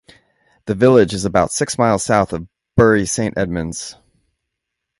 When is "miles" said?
1.77-2.03